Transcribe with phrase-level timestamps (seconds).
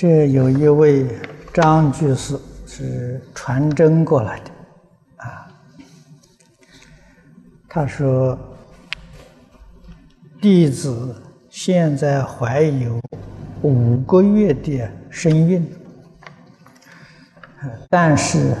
[0.00, 1.06] 这有一位
[1.52, 2.34] 张居士
[2.66, 4.50] 是传真过来的，
[5.16, 5.46] 啊，
[7.68, 8.38] 他说
[10.40, 11.14] 弟子
[11.50, 12.98] 现在怀有
[13.60, 15.70] 五个月的身孕，
[17.90, 18.56] 但是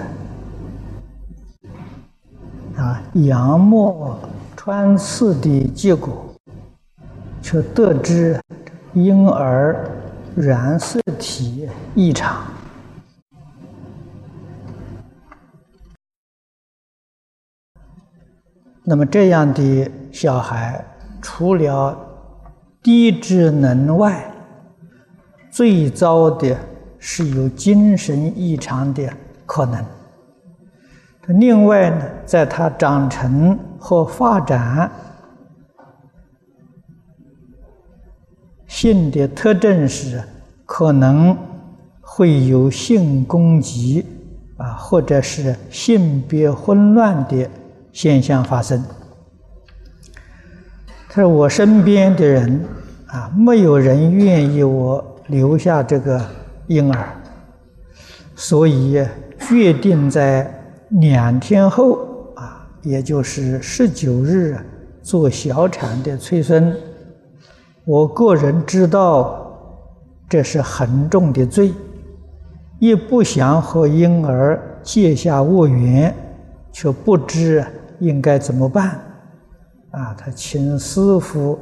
[2.76, 4.20] 啊，羊膜
[4.54, 6.34] 穿刺的结果，
[7.40, 8.38] 却得知
[8.92, 9.90] 婴儿。
[10.36, 12.42] 染色体异常，
[18.82, 20.82] 那么这样的小孩，
[21.20, 21.94] 除了
[22.82, 24.32] 低智能外，
[25.50, 26.56] 最糟的
[26.98, 29.12] 是有精神异常的
[29.44, 29.84] 可能。
[31.26, 34.90] 另外呢，在他长成和发展。
[38.66, 40.22] 性的特征是
[40.80, 41.36] 可能
[42.00, 44.02] 会有性攻击
[44.56, 47.46] 啊，或者是性别混乱的
[47.92, 48.82] 现象发生。
[51.10, 52.64] 他说：“我身边的人
[53.08, 56.18] 啊，没有人愿意我留下这个
[56.68, 57.10] 婴儿，
[58.34, 59.06] 所以
[59.38, 60.50] 决定在
[60.88, 61.98] 两天后
[62.36, 64.56] 啊，也就是十九日
[65.02, 66.74] 做小产的催生。”
[67.84, 69.49] 我个人知道
[70.30, 71.74] 这是很重的罪，
[72.78, 76.14] 也不想和婴儿结下恶缘，
[76.70, 77.62] 却不知
[77.98, 78.90] 应该怎么办。
[79.90, 81.58] 啊，他请师傅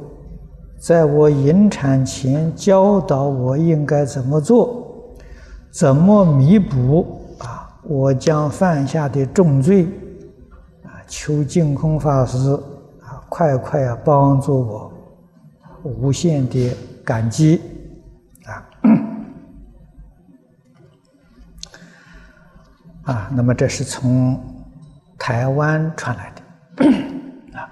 [0.79, 5.15] 在我引产前教导我应该怎么做，
[5.71, 9.85] 怎么弥补啊我将犯下的重罪。
[10.83, 12.37] 啊，求净空法师
[13.01, 14.93] 啊，快快帮助我。
[15.81, 16.71] 无限的
[17.03, 17.61] 感激
[18.45, 18.67] 啊
[23.09, 23.29] 啊！
[23.33, 24.39] 那么这是从
[25.17, 27.69] 台湾传来的啊。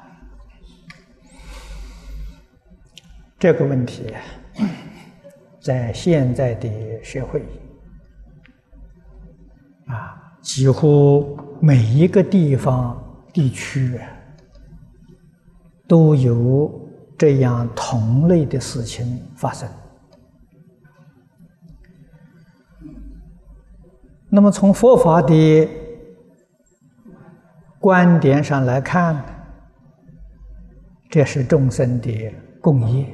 [3.38, 4.14] 这个问题
[5.62, 6.70] 在现在的
[7.04, 7.46] 社会
[9.86, 13.00] 啊，几乎每一个地方
[13.32, 14.00] 地区
[15.88, 16.84] 都有。
[17.20, 19.68] 这样同类的事情发生，
[24.38, 25.68] 那么从佛法的
[27.80, 29.20] 观点上来看，
[31.10, 32.32] 这是众生的
[32.62, 33.08] 共业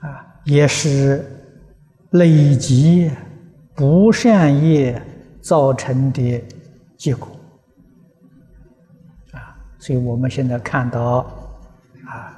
[0.00, 1.24] 啊，也是
[2.10, 3.08] 累积
[3.72, 5.00] 不善业
[5.40, 6.44] 造成的
[6.96, 7.28] 结果
[9.30, 9.54] 啊。
[9.78, 11.24] 所以我们现在看到
[12.04, 12.34] 啊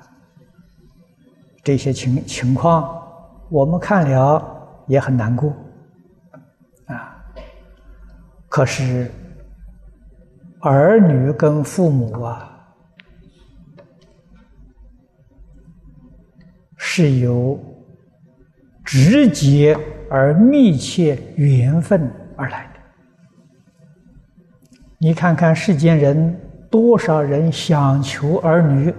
[1.65, 3.03] 这些情情况，
[3.49, 5.51] 我们看了也很难过。
[8.59, 9.09] 可是
[10.59, 12.59] 儿女跟父母啊
[16.77, 17.57] 是由
[18.85, 19.79] 直接
[20.11, 22.81] 而密切缘分而来的。
[24.99, 26.37] 你看看世间人。
[26.69, 28.93] 多少人想求儿女，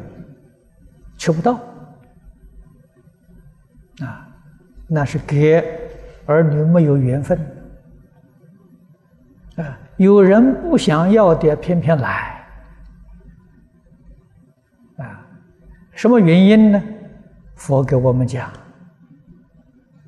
[1.18, 1.60] 求不到
[4.00, 4.26] 啊？
[4.88, 5.62] 那是给
[6.26, 7.38] 儿女没有缘分！
[10.00, 12.42] 有人不想要的，偏偏来
[14.98, 15.28] 啊？
[15.94, 16.82] 什么原因呢？
[17.56, 18.48] 佛给我们讲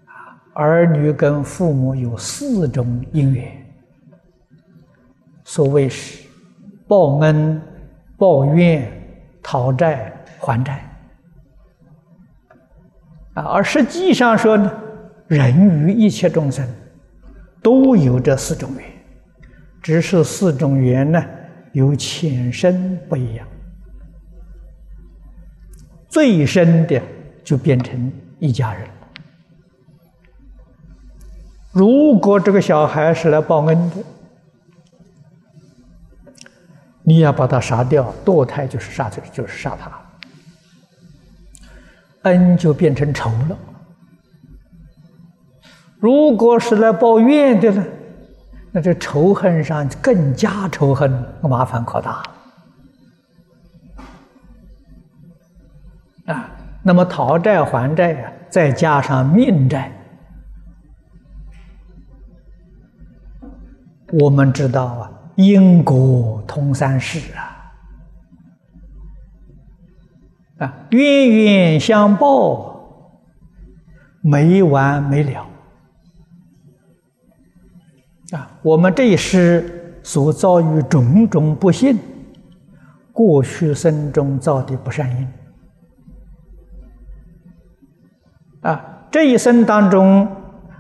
[0.05, 3.45] 啊，儿女跟父母有四种因缘，
[5.43, 6.21] 所谓是。
[6.87, 7.61] 报恩、
[8.17, 8.85] 报怨、
[9.41, 10.83] 讨债、还债
[13.33, 13.43] 啊！
[13.43, 14.69] 而实际上说呢，
[15.27, 16.67] 人与一切众生
[17.63, 18.90] 都有这四种缘，
[19.81, 21.23] 只是四种缘呢
[21.73, 23.47] 有浅深不一样。
[26.07, 27.01] 最深的
[27.43, 28.87] 就变成一家人。
[31.71, 33.95] 如果这个小孩是来报恩的。
[37.03, 39.91] 你要把他杀掉，堕胎就是杀，就是杀他，
[42.21, 43.57] 恩就变成仇了。
[45.97, 47.83] 如果是来报怨的呢，
[48.71, 52.31] 那这仇恨上更加仇恨，那麻烦可大了。
[56.33, 56.49] 啊，
[56.83, 59.91] 那么讨债还债呀，再加上命债，
[64.19, 65.11] 我们知道啊。
[65.35, 67.71] 因果通三世啊！
[70.59, 73.09] 啊，冤冤相报，
[74.21, 75.47] 没完没了。
[78.31, 81.97] 啊，我们这一世所遭遇种种不幸，
[83.11, 85.27] 过去生中造的不善因。
[88.61, 90.27] 啊，这一生当中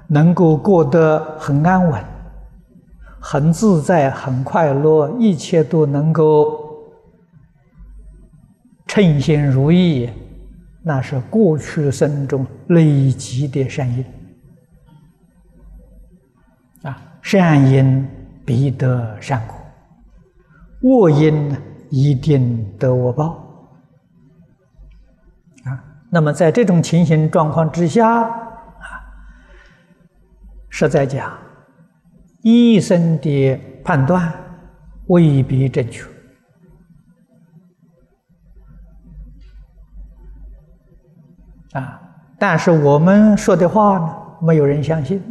[0.07, 2.01] 能够过得很安稳、
[3.19, 6.57] 很自在、很快乐，一切都能够
[8.87, 10.09] 称心如意，
[10.83, 14.05] 那是过去生中累积的善因。
[17.21, 18.07] 善因
[18.45, 19.55] 必得善果，
[20.81, 21.55] 恶因
[21.89, 23.35] 一定得恶报。
[25.63, 28.31] 啊，那么在这种情形状况之下，啊，
[30.69, 31.31] 实在讲，
[32.41, 34.33] 医生的判断
[35.07, 36.03] 未必正确。
[41.73, 42.01] 啊，
[42.39, 45.21] 但是我们说的话呢，没有人相信。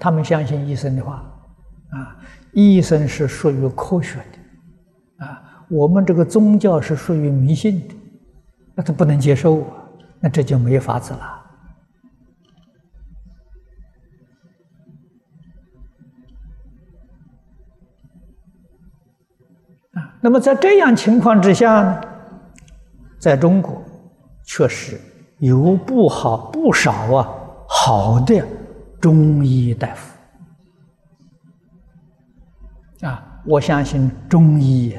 [0.00, 1.16] 他们相信医生的话，
[1.90, 2.16] 啊，
[2.52, 7.94] 医生是属于科学的，啊，我们这个宗教是属于迷信的，
[8.74, 9.84] 那他不能接受啊，
[10.18, 11.20] 那这就没法子了。
[19.92, 22.00] 啊，那么在这样情况之下呢，
[23.18, 23.82] 在中国
[24.44, 24.98] 确实
[25.40, 27.28] 有不好不少啊
[27.68, 28.42] 好的。
[29.00, 30.14] 中医大夫
[33.06, 34.94] 啊，我相信中医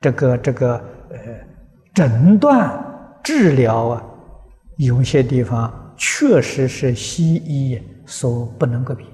[0.00, 0.76] 这个这个
[1.10, 1.16] 呃
[1.94, 2.78] 诊断
[3.22, 4.04] 治疗啊，
[4.76, 9.04] 有些地方确实是西医所不能够比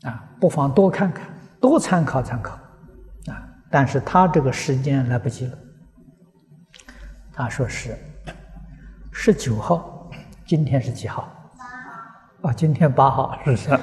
[0.00, 1.28] 的啊，不妨多看看，
[1.60, 2.54] 多参考参考
[3.26, 3.46] 啊。
[3.70, 5.58] 但是他这个时间来不及了，
[7.30, 7.94] 他说是。
[9.20, 10.08] 十九号，
[10.46, 11.28] 今天是几号？
[11.58, 13.78] 八号啊，今天八号，是不是？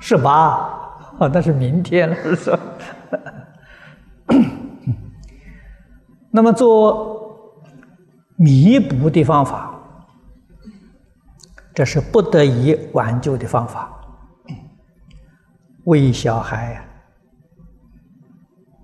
[0.00, 0.32] 是八，
[1.20, 2.58] 啊，那是明天了，是不是？
[6.28, 7.56] 那么做
[8.34, 9.80] 弥补的方法，
[11.72, 13.96] 这是不得已挽救的方法，
[15.84, 16.84] 为小孩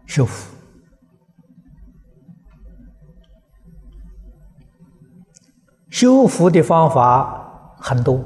[0.07, 0.57] 修复。
[5.91, 8.23] 修复的方法很多，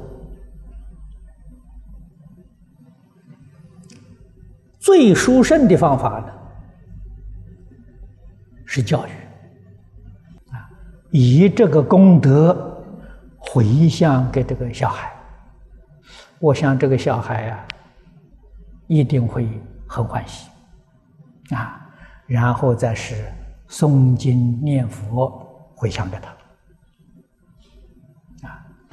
[4.79, 6.33] 最殊胜的方法呢
[8.65, 9.11] 是教育。
[10.51, 10.69] 啊，
[11.11, 12.83] 以这个功德
[13.37, 15.13] 回向给这个小孩，
[16.39, 17.65] 我想这个小孩呀
[18.87, 19.47] 一定会
[19.87, 20.49] 很欢喜。
[21.55, 21.79] 啊，
[22.25, 23.15] 然后再是
[23.69, 25.29] 诵经念佛
[25.75, 26.33] 回向给他。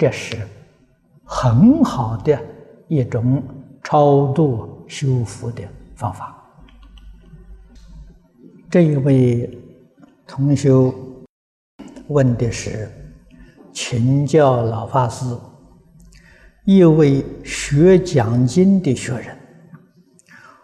[0.01, 0.35] 这是
[1.23, 2.35] 很好的
[2.87, 3.43] 一种
[3.83, 5.61] 超度修复的
[5.95, 6.35] 方法。
[8.67, 9.47] 这一位
[10.25, 10.71] 同学
[12.07, 12.89] 问的是：
[13.71, 15.37] 请教老法师，
[16.65, 19.37] 一位学讲经的学人，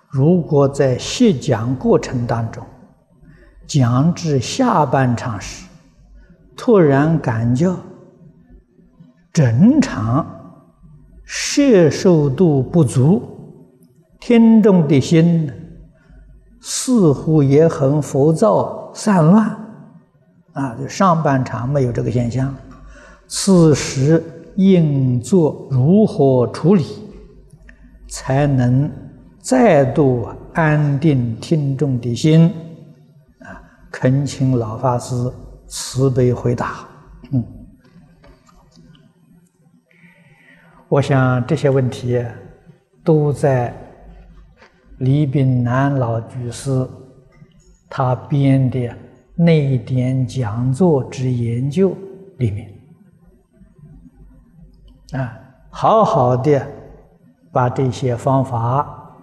[0.10, 2.66] 如果在细讲过程当中
[3.68, 5.68] 讲至下半场时，
[6.56, 7.72] 突然感觉。
[9.38, 10.26] 整场
[11.24, 13.22] 摄受度不足，
[14.20, 15.48] 听众的心
[16.60, 19.48] 似乎也很浮躁散乱，
[20.54, 22.52] 啊，就上半场没有这个现象。
[23.28, 24.24] 此时
[24.56, 26.84] 应作如何处理，
[28.10, 28.90] 才能
[29.40, 32.52] 再度安定听众的心？
[33.42, 35.14] 啊，恳请老法师
[35.68, 36.87] 慈悲回答。
[40.90, 42.26] 我想这些问题
[43.04, 43.74] 都在
[45.00, 46.88] 李炳南老居士
[47.90, 48.80] 他编的
[49.36, 51.92] 《内典讲座之研究》
[52.38, 52.74] 里面
[55.12, 55.38] 啊，
[55.70, 56.66] 好好的
[57.52, 59.14] 把这些方法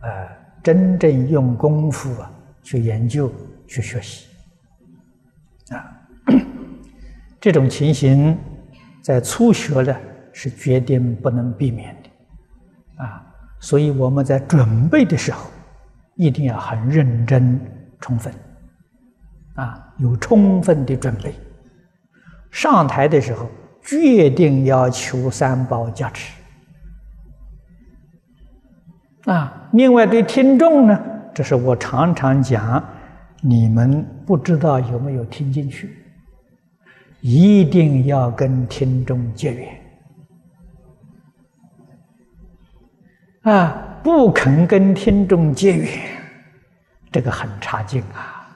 [0.00, 0.28] 呃
[0.60, 2.28] 真正用功夫啊
[2.64, 3.32] 去研究
[3.68, 4.26] 去学习
[5.70, 5.86] 啊，
[7.40, 8.36] 这种情形
[9.00, 9.96] 在初学的。
[10.32, 13.24] 是决定不能避免的，啊，
[13.60, 15.50] 所以我们在准备的时候，
[16.16, 17.60] 一定要很认真、
[18.00, 18.32] 充分，
[19.54, 21.34] 啊，有充分的准备。
[22.50, 23.48] 上台的时候，
[23.82, 26.32] 决定要求三宝加持，
[29.24, 32.82] 啊，另外对听众呢，这是我常常讲，
[33.40, 35.98] 你们不知道有没有听进去？
[37.20, 39.81] 一定要跟听众结缘
[43.42, 43.88] 啊！
[44.02, 45.88] 不肯跟听众结缘，
[47.12, 48.48] 这个很差劲啊！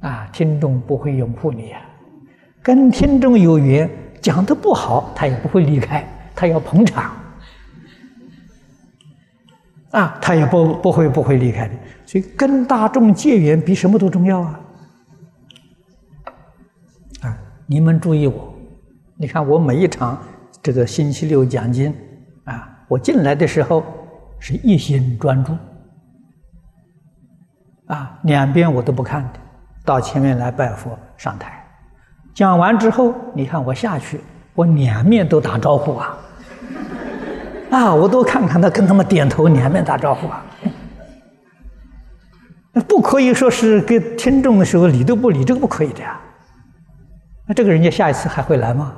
[0.00, 1.82] 啊，听众不会拥护你啊。
[2.62, 3.90] 跟听众有缘，
[4.22, 6.02] 讲的不好，他也不会离开，
[6.34, 7.14] 他要捧场。
[9.90, 11.74] 啊，他也不不会不会离开的，
[12.06, 14.60] 所以跟大众结缘比什么都重要啊！
[17.20, 18.54] 啊，你们注意我，
[19.16, 20.18] 你看我每一场
[20.62, 21.94] 这个星期六讲经，
[22.94, 23.82] 我进来的时候
[24.38, 25.52] 是一心专注，
[27.86, 29.40] 啊，两边我都不看的，
[29.84, 31.66] 到前面来拜佛上台，
[32.32, 34.20] 讲完之后，你看我下去，
[34.54, 36.16] 我两面都打招呼啊。
[37.72, 40.44] 啊，我都看看他，跟他们点头，两面打招呼啊。
[42.72, 46.20] 那不可以说是给听众的时候理都不理，这个不可以的呀。
[47.48, 48.94] 那这个人家下一次还会来吗？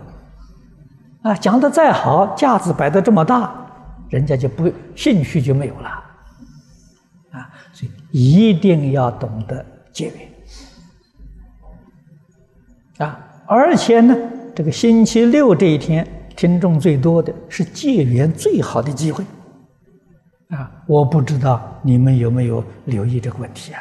[1.23, 3.66] 啊，讲的再好，架子摆的这么大，
[4.11, 5.89] 人家就不兴趣就没有了。
[7.33, 10.07] 啊，所以一定要懂得节
[12.99, 13.07] 约。
[13.07, 14.17] 啊，而且呢，
[14.55, 16.07] 这个星期六这一天。
[16.37, 19.25] 听众最多的是戒缘最好的机会，
[20.51, 20.71] 啊！
[20.87, 23.81] 我不知道你们有没有留意这个问题啊？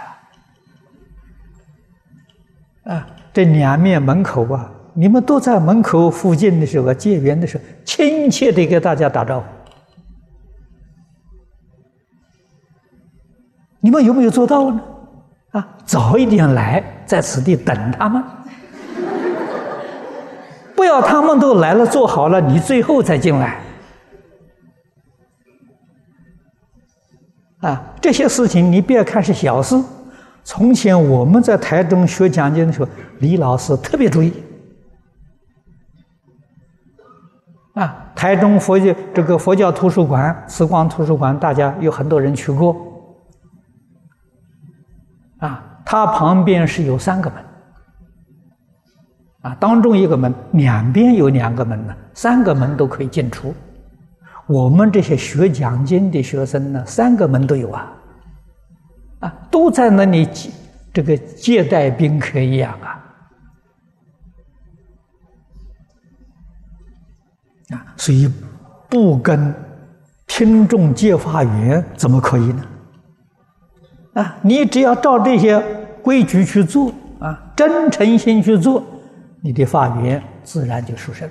[2.93, 9.45] 啊，这两面门口啊，你们都在门口附近的时候戒缘的时候，亲切的给大家打招呼，
[13.85, 14.81] 你们有没有做到呢？
[15.51, 18.23] 啊，早一点来，在此地等他们。
[20.75, 23.59] 不要他们都来了，做好了，你最后再进来。
[27.59, 29.79] 啊，这些事情你别看是小事。
[30.43, 32.89] 从前我们在台中学讲经的时候，
[33.19, 34.33] 李老师特别注意。
[37.75, 42.75] 啊，台中佛教这个佛教图书馆、慈光图书馆，大家有很多人去过。
[45.85, 47.45] 它旁边是有三个门。
[49.41, 53.53] 啊，当中一个门，两边有两个门呢，三个门都可以进出。
[54.47, 57.93] 我们这些学讲经的学生呢，三个门都有啊，
[59.19, 60.49] 啊，都在那里接
[60.91, 62.87] 这个接待宾客一样啊。
[67.69, 68.27] 啊，所以
[68.89, 69.53] 不跟
[70.25, 72.65] 听众借法缘，怎么可以呢？
[74.15, 75.61] 啊，你只要照这些
[76.01, 78.81] 规矩去做啊，真诚心去做。
[79.41, 81.29] 你的法缘自然就殊胜，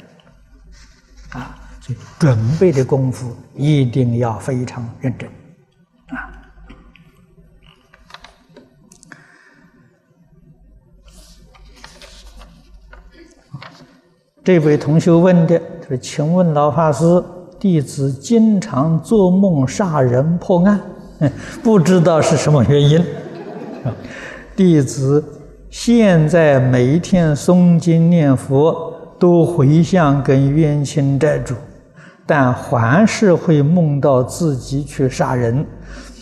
[1.31, 5.29] 啊，所以准备的功夫一定要非常认真，
[6.09, 6.31] 啊。
[14.45, 17.25] 这位同学问的，他说：“请问老法师，
[17.59, 20.79] 弟子经常做梦杀人破案，
[21.63, 23.05] 不知道是什么原因。”
[24.57, 25.23] 弟子。
[25.71, 31.57] 现在每一天诵经念佛都回向跟冤亲债主，
[32.25, 35.67] 但还是会梦到自己去杀人，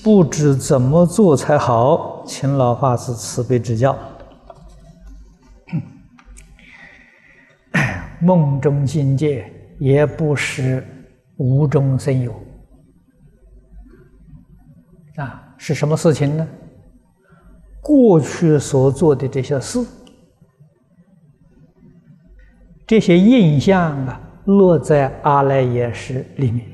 [0.03, 3.95] 不知怎么做才好，请老法师慈悲指教。
[8.23, 9.45] 梦中境界
[9.79, 10.83] 也不是
[11.37, 12.35] 无中生有，
[15.65, 16.45] 是什么事情呢？
[17.81, 19.79] 过去所做的这些事，
[22.85, 26.67] 这些印象啊，落在阿赖耶识里面。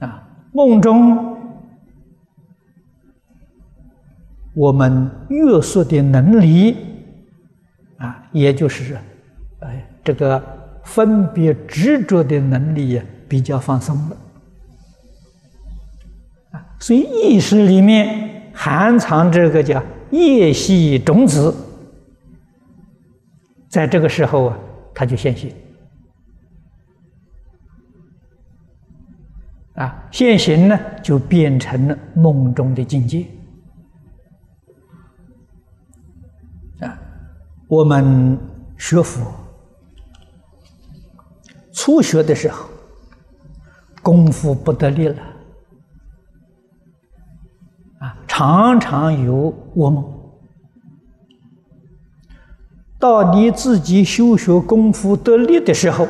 [0.00, 1.38] 啊，梦中
[4.54, 6.76] 我们约束的能力
[7.96, 8.98] 啊，也就是
[9.60, 10.42] 哎，这个
[10.84, 14.16] 分别执着的能力比较放松了。
[16.78, 18.24] 所以意识里面。
[18.58, 21.54] 含藏这个叫业系种子，
[23.68, 24.58] 在这个时候啊，
[24.94, 25.54] 它就现行
[29.74, 33.26] 啊，现行呢就变成了梦中的境界
[36.80, 36.98] 啊。
[37.68, 38.38] 我们
[38.78, 39.30] 学佛
[41.74, 42.66] 初学的时候，
[44.02, 45.35] 功夫不得力了。
[48.38, 50.04] 常常有我梦，
[52.98, 56.06] 到你自己修学功夫得力的时候，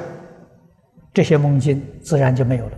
[1.14, 2.72] 这些梦境自然就没有了。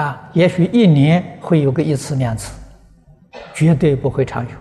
[0.00, 2.56] 啊，也许一年会有个一次两次，
[3.52, 4.52] 绝对不会长久。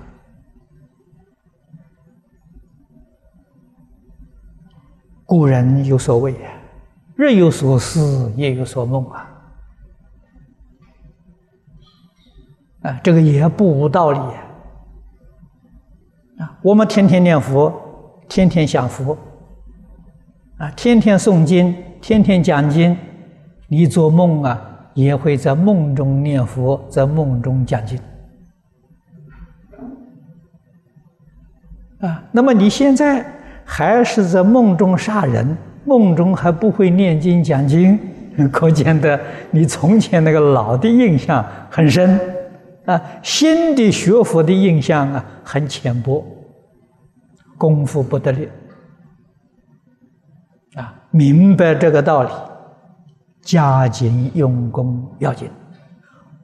[5.23, 6.51] 古人有所谓啊，
[7.15, 9.34] 日有所思，夜有所梦啊，
[12.85, 14.19] 啊，这个也不无道理
[16.37, 16.57] 啊。
[16.61, 17.73] 我们天天念佛，
[18.29, 19.17] 天天享福，
[20.57, 22.95] 啊，天天诵经，天天讲经，
[23.67, 24.61] 你做梦啊，
[24.93, 27.99] 也会在梦中念佛，在梦中讲经。
[31.99, 33.25] 啊，那么你现在？
[33.67, 37.99] 还是在梦中杀人，梦中还不会念经讲经，
[38.51, 42.19] 可见的你从前那个老的印象很深
[42.85, 46.23] 啊，新的学佛的印象啊很浅薄，
[47.57, 48.49] 功夫不得力
[50.75, 52.29] 啊，明白这个道理，
[53.41, 55.49] 加紧用功要紧，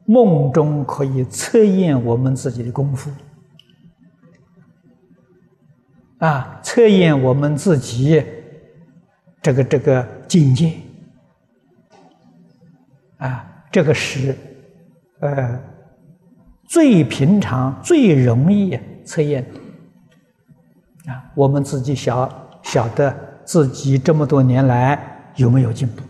[0.05, 3.11] 梦中可以测验我们自己的功夫。
[6.17, 8.23] 啊，测验我们自己
[9.41, 10.73] 这个这个境界
[13.17, 14.35] 啊，这个是
[15.19, 15.59] 呃
[16.71, 19.45] 最平常、最容易测验
[21.03, 21.21] 的啊。
[21.35, 22.29] 我们自己晓
[22.63, 23.13] 晓得
[23.43, 24.97] 自己这么多年来
[25.35, 26.01] 有没有进步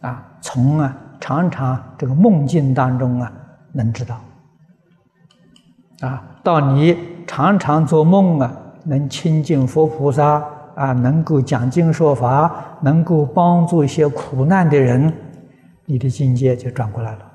[0.00, 0.26] 啊？
[0.40, 3.30] 从啊常常这个梦境当中啊
[3.72, 4.18] 能知道
[6.00, 6.96] 啊，到你
[7.26, 8.50] 常常做梦啊。
[8.84, 10.42] 能亲近佛菩萨
[10.76, 15.12] 啊，能够讲经说法，能够帮助一些苦难的人，
[15.84, 17.32] 你的境界就转过来了。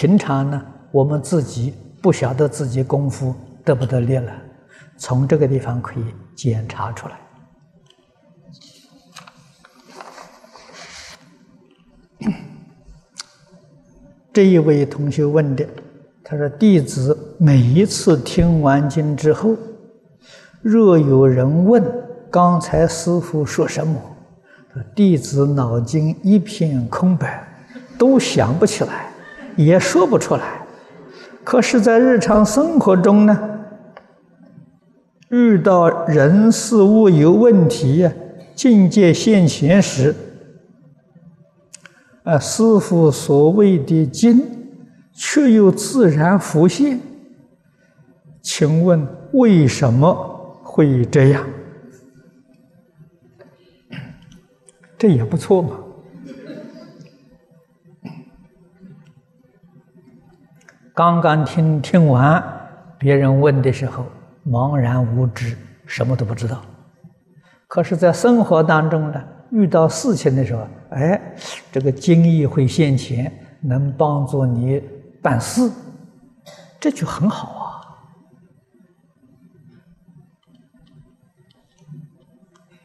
[0.00, 4.32] 平常呢，我们自己不晓得自己功夫得不得力了，
[4.96, 7.20] 从这个地方可以检查出来。
[14.32, 15.68] 这一位同学问的，
[16.24, 19.54] 他说：“弟子每一次听完经之后，
[20.62, 21.84] 若有人问
[22.30, 24.00] 刚才师傅说什么，
[24.96, 27.46] 弟子脑筋一片空白，
[27.98, 29.09] 都想不起来，
[29.64, 30.66] 也说不出来。
[31.42, 33.60] 可是，在日常生活中呢，
[35.30, 38.12] 遇到人事物有问题呀、
[38.54, 40.14] 境界现前时。”
[42.22, 44.42] 啊，师傅所谓的经，
[45.12, 47.00] 却又自然浮现。
[48.42, 50.14] 请问为什么
[50.62, 51.44] 会这样？
[54.98, 55.70] 这也不错嘛。
[60.94, 62.42] 刚刚听听完
[62.98, 64.04] 别人问的时候，
[64.46, 66.60] 茫然无知，什么都不知道。
[67.66, 69.22] 可是，在生活当中呢？
[69.50, 71.20] 遇到事情的时候，哎，
[71.72, 74.80] 这个经义会现前，能帮助你
[75.20, 75.68] 办事，
[76.78, 77.82] 这就很好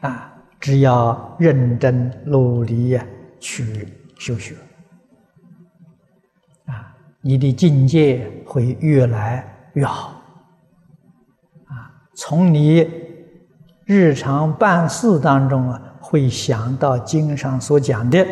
[0.00, 0.08] 啊！
[0.08, 3.06] 啊，只要认真努力呀，
[3.38, 3.86] 去
[4.18, 4.56] 修学，
[7.26, 10.22] 你的境界会越来越好。
[11.66, 12.88] 啊，从你
[13.84, 15.82] 日常办事当中啊。
[16.08, 18.24] 会想到经上所讲的，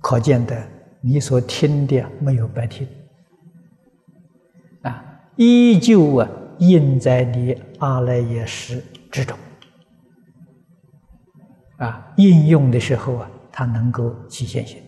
[0.00, 0.68] 可见的
[1.00, 2.88] 你所听的没有白听，
[4.82, 5.00] 啊，
[5.36, 9.38] 依旧啊印在你阿赖耶识之中，
[11.76, 14.82] 啊，应用的时候啊，它能够体现性，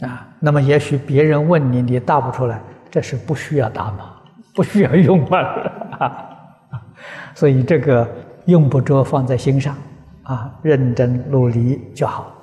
[0.00, 2.60] 啊，那么也许别人问你，你答不出来，
[2.90, 4.16] 这是不需要答嘛。
[4.52, 6.28] 不需要用啊，
[7.36, 8.06] 所以这个
[8.46, 9.76] 用不着放在心上
[10.24, 12.34] 啊，认真努力就好。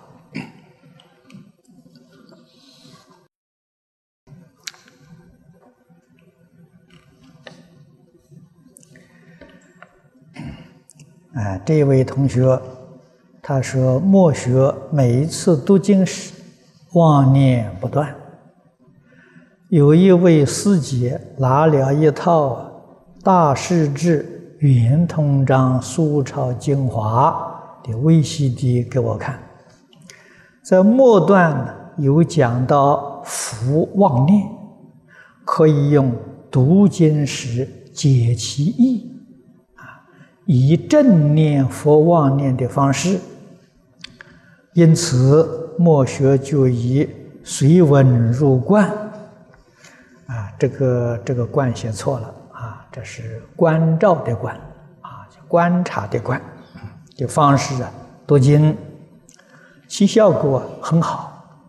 [11.34, 12.60] 啊，这位同学
[13.42, 16.34] 他说：“默学每一次读经时，
[16.94, 18.14] 妄念不断。”
[19.70, 22.72] 有一位师姐拿了一套
[23.24, 29.38] 《大势至圆通章书抄精华》的 VCD 给我看，
[30.64, 34.48] 在末段呢有讲到福妄念，
[35.44, 36.14] 可以用
[36.50, 39.12] 读经时解其意，
[39.76, 40.08] 啊，
[40.46, 43.20] 以正念佛妄念的方式，
[44.74, 47.08] 因此默学就以
[47.44, 48.86] 随文入观。
[50.28, 54.54] 啊，这个这个观写错了啊，这是观照的观，
[55.00, 56.42] 啊，观察的观
[57.16, 57.90] 的方式啊，
[58.26, 58.76] 读经，
[59.88, 61.62] 其效果很好，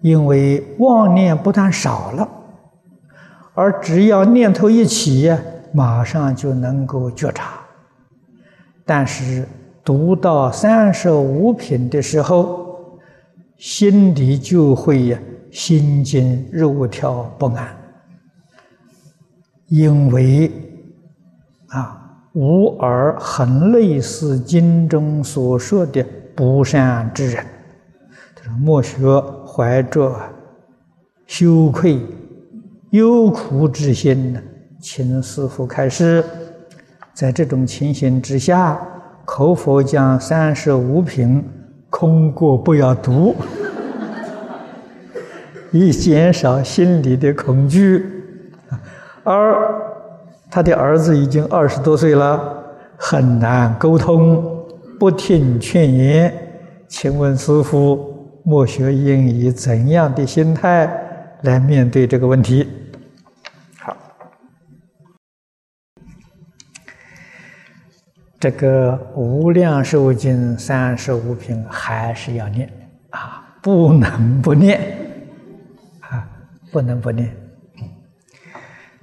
[0.00, 2.28] 因为妄念不但少了，
[3.54, 5.36] 而只要念头一起，
[5.72, 7.54] 马上就能够觉察。
[8.86, 9.44] 但是
[9.84, 12.67] 读到三十五品的时候，
[13.58, 15.18] 心里就会
[15.50, 17.76] 心惊肉跳不安。
[19.66, 20.50] 因为
[21.68, 22.00] 啊，
[22.32, 26.02] 无而很类似经中所说的
[26.34, 27.44] 不善之人，
[28.34, 30.14] 他说莫学怀着
[31.26, 32.00] 羞愧、
[32.92, 34.40] 忧苦之心呢，
[34.80, 36.24] 请师父开示。
[37.12, 38.80] 在这种情形之下，
[39.26, 41.44] 可否将三十五品
[41.90, 43.34] 空过不要读，
[45.70, 48.04] 以减少心里的恐惧？
[49.24, 49.74] 而
[50.50, 52.40] 他的儿子已经二十多岁了，
[52.96, 54.66] 很难沟通，
[54.98, 56.32] 不听劝言。
[56.88, 60.90] 请问师傅，莫学应以怎样的心态
[61.42, 62.66] 来面对这个问题？
[68.40, 72.72] 这个《无量寿经》三十五品还是要念
[73.10, 74.80] 啊，不能不念
[76.00, 76.28] 啊，
[76.70, 77.34] 不能不念。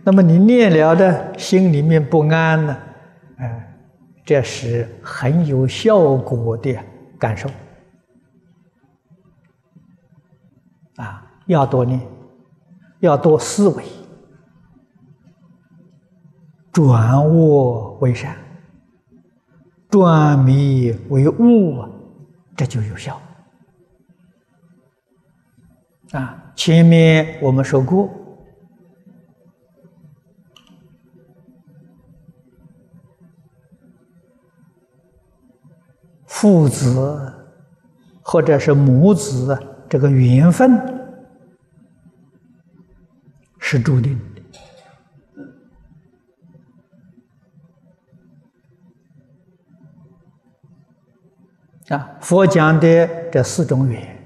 [0.05, 2.77] 那么你念了的，心里面不安呢？
[3.37, 3.77] 哎，
[4.23, 6.77] 这是很有效果的
[7.19, 7.49] 感受。
[10.95, 11.99] 啊，要多念，
[12.99, 13.83] 要多思维，
[16.71, 18.33] 转恶为善，
[19.95, 21.81] 转迷为悟，
[22.53, 23.17] 这就有效。
[26.11, 28.09] 啊，前面我们说过。
[36.25, 37.33] 父子
[38.21, 40.77] 或者是母子，这个缘分
[43.59, 44.19] 是注定
[51.89, 52.17] 啊！
[52.19, 54.25] 佛讲的这四种缘，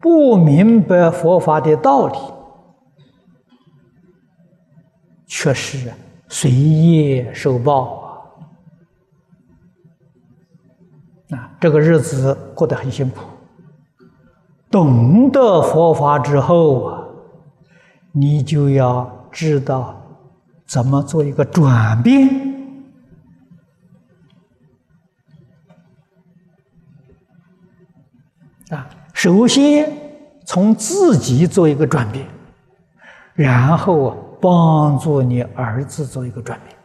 [0.00, 2.18] 不明白佛法的道理，
[5.26, 5.92] 却是
[6.28, 8.04] 随业受报。
[11.30, 13.20] 啊，这个日子过得很辛苦。
[14.70, 17.04] 懂得佛法之后啊，
[18.12, 20.00] 你就要知道
[20.66, 22.55] 怎么做一个转变。
[29.16, 29.90] 首先
[30.44, 32.26] 从自己做一个转变，
[33.32, 36.76] 然后啊，帮助你儿子做一个转变。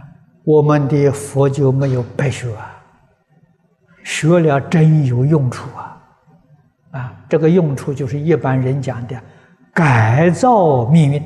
[0.00, 0.02] 啊
[0.42, 2.82] 我们的佛就没有白学啊，
[4.02, 6.02] 学了真有用处啊！
[6.92, 9.20] 啊，这个用处就是一般人讲的
[9.74, 11.22] 改造命运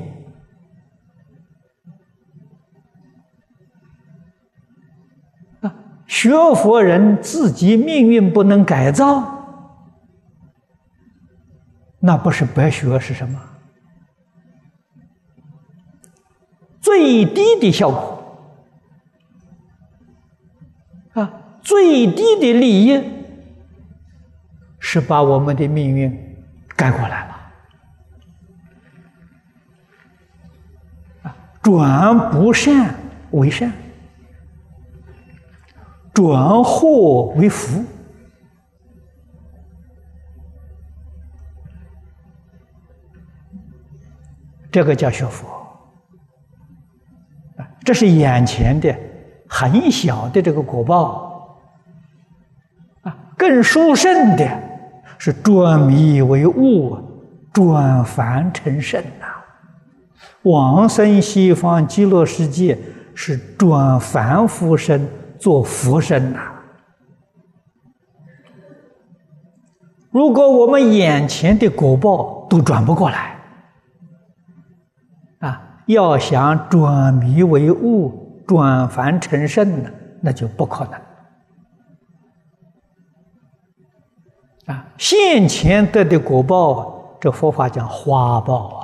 [6.09, 9.23] 学佛人自己命运不能改造，
[11.99, 13.39] 那不是白学是什么？
[16.81, 18.17] 最低的效果
[21.13, 21.31] 啊。
[21.61, 23.03] 最低的利益
[24.79, 26.11] 是把我们的命运
[26.75, 27.35] 改过来了
[31.23, 31.35] 啊！
[31.61, 32.95] 转不善
[33.29, 33.71] 为善，
[36.19, 37.81] 转祸为福，
[44.69, 45.47] 这个叫学佛！
[47.85, 48.93] 这是眼前的
[49.47, 51.57] 很小的这个果报。
[53.37, 54.45] 更殊胜的
[55.17, 56.97] 是转迷为悟，
[57.53, 59.41] 转凡成圣呐！
[60.41, 62.77] 往生西方极乐世界
[63.15, 65.07] 是转凡夫身
[65.39, 66.39] 做佛身呐！
[70.11, 73.39] 如果我们眼前的果报都转不过来，
[75.39, 80.93] 啊，要想转迷为悟、转凡成圣呢，那就不可能。
[84.75, 88.75] 啊，现前得的果报，这佛法讲花报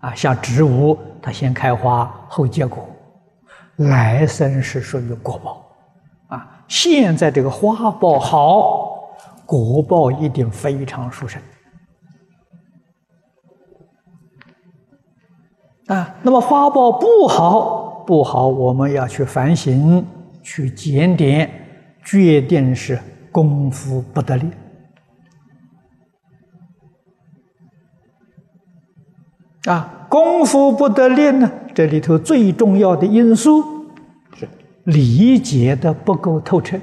[0.00, 2.86] 啊，啊，像植物，它先开花后结果，
[3.76, 5.66] 来生是属于果报，
[6.28, 11.42] 啊，现在这个花报好，果报一定非常殊胜，
[15.86, 20.06] 啊，那么花报不好不好，我们要去反省，
[20.42, 21.50] 去检点，
[22.04, 23.00] 决定是
[23.32, 24.50] 功夫不得力。
[29.64, 33.90] 啊，功夫不得力呢，这里头最重要的因素
[34.34, 34.48] 是
[34.84, 36.78] 理解的不够透彻，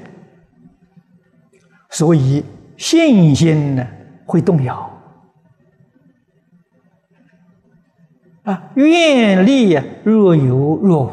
[1.88, 2.44] 所以
[2.76, 3.86] 信心呢
[4.26, 4.90] 会动摇。
[8.42, 11.10] 啊，愿力若有若无，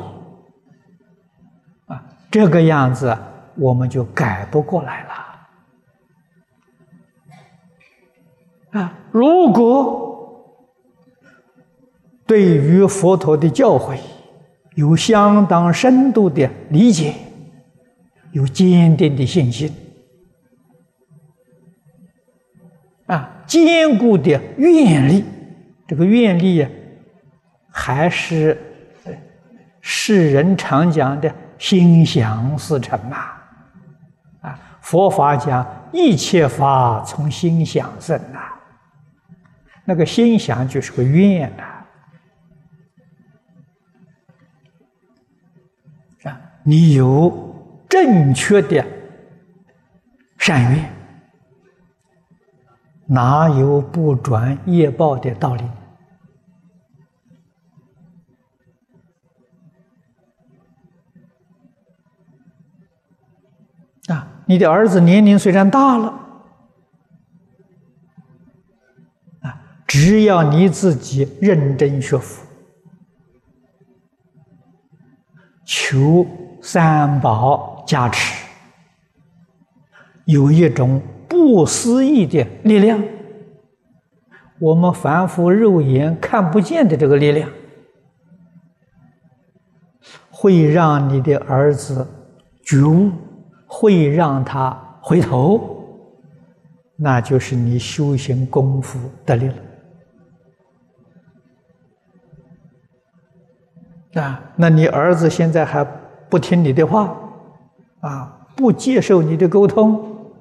[1.94, 3.15] 啊，这个样子
[3.56, 5.04] 我们就改不过来
[8.72, 8.80] 了。
[8.82, 10.18] 啊，如果
[12.30, 13.98] 对于佛陀的教诲
[14.76, 17.15] 有相当深度的理解，
[18.34, 19.74] 有坚定的信心，
[23.08, 25.26] 啊，坚固的愿力，
[25.88, 26.70] 这个愿力呀。
[27.72, 28.56] 还是
[29.82, 33.18] 世人常讲的心想事成嘛？
[34.42, 38.39] 啊，佛法讲一切法从心想生呐。
[39.84, 41.63] 那个心想就是个愿呐。
[46.63, 47.56] 你有
[47.88, 48.86] 正确的
[50.38, 50.93] 善愿，
[53.08, 55.63] 哪有不转业报的道理？
[64.08, 66.08] 啊，你的儿子年龄虽然大了，
[69.41, 72.45] 啊，只要你自己认真学佛，
[75.65, 76.26] 求
[76.71, 78.45] 三宝加持，
[80.25, 83.03] 有一种不思议的力量，
[84.60, 87.49] 我们凡夫肉眼看不见的这个力量，
[90.29, 92.08] 会让你的儿子
[92.63, 93.12] 觉悟。
[93.71, 95.86] 会让他回头，
[96.95, 99.47] 那就是你修行功夫得力
[104.13, 104.41] 了啊！
[104.55, 105.86] 那你儿子现在还
[106.30, 107.18] 不听你的话，
[108.02, 110.32] 啊，不接受你的沟通，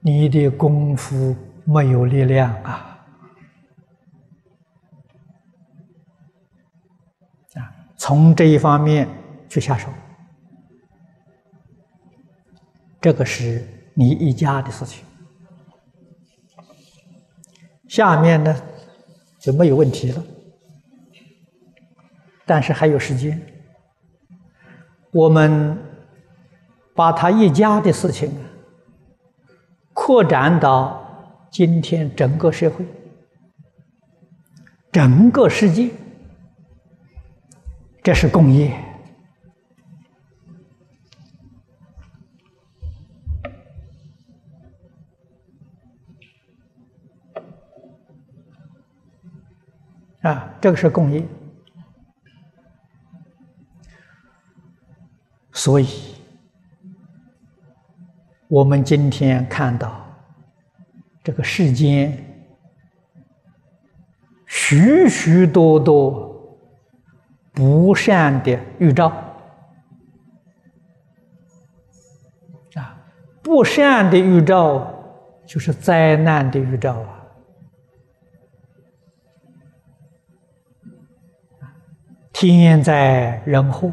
[0.00, 3.04] 你的功夫没有力量啊！
[7.54, 9.08] 啊，从这一方面
[9.48, 9.88] 去下手。
[13.00, 15.04] 这个是你一家的事情，
[17.88, 18.54] 下面呢
[19.38, 20.22] 就没有问题了。
[22.44, 23.40] 但是还有时间，
[25.12, 25.76] 我们
[26.94, 28.32] 把他一家的事情
[29.92, 31.04] 扩展到
[31.50, 32.86] 今天整个社会、
[34.92, 35.90] 整个世界，
[38.02, 38.72] 这是共业。
[50.22, 51.26] 啊，这个是共业，
[55.52, 55.86] 所以
[58.48, 60.06] 我们今天看到
[61.22, 62.16] 这个世间
[64.46, 66.58] 许许多多
[67.52, 69.08] 不善的预兆
[72.74, 72.96] 啊，
[73.42, 74.92] 不善的预兆
[75.46, 77.16] 就是灾难的预兆啊。
[82.32, 83.92] 天灾人祸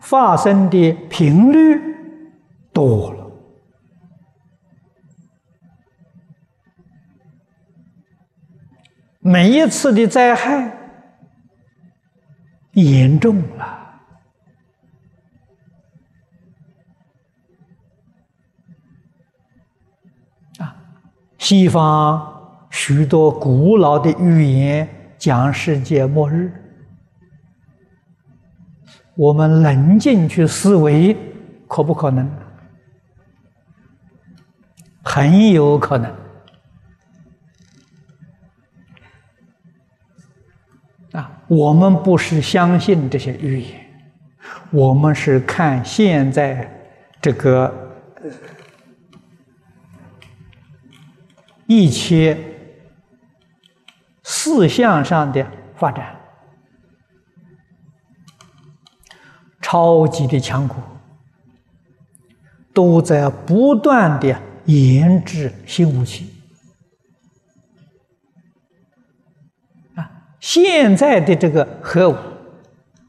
[0.00, 1.78] 发生的频率
[2.72, 3.30] 多了，
[9.20, 10.76] 每一次的灾害
[12.72, 13.64] 严重了
[20.58, 20.76] 啊！
[21.38, 24.88] 西方许多古老的预言。
[25.20, 26.50] 讲世界末日，
[29.14, 31.16] 我们冷静去思维，
[31.68, 32.30] 可不可能？
[35.02, 36.10] 很有可能。
[41.12, 43.80] 啊，我们不是相信这些预言，
[44.70, 46.70] 我们是看现在
[47.20, 47.72] 这个
[51.66, 52.38] 一切。
[54.22, 55.44] 四项上的
[55.74, 56.16] 发展，
[59.70, 60.76] 超级的强国
[62.74, 66.28] 都在不断的研制新武器
[69.94, 72.16] 啊现在的这个核武，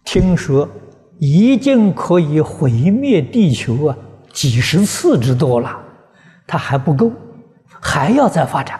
[0.03, 0.69] 听说
[1.17, 3.97] 已经可以毁灭地球啊
[4.31, 5.83] 几十次之多了，
[6.45, 7.11] 它还不够，
[7.69, 8.79] 还要再发展。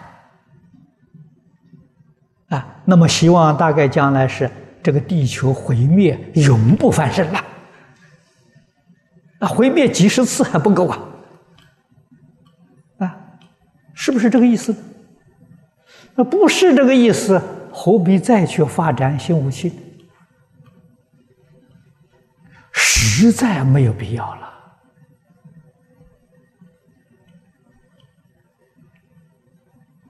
[2.50, 4.48] 啊，那么希望大概将来是
[4.84, 7.44] 这个地球毁灭，永不翻身了。
[9.41, 10.99] 啊，毁灭几十次还不够啊！
[12.99, 13.17] 啊，
[13.95, 14.75] 是不是这个意思？
[16.13, 19.73] 那不是这个意思，何必再去发展新武器？
[22.71, 24.54] 实在没有必要了。